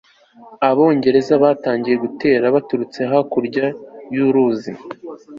[0.69, 3.65] abongereza batangiye gutera baturutse hakurya
[4.15, 4.71] y'uruzi